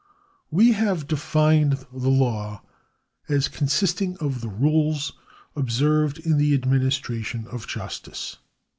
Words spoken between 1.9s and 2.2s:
the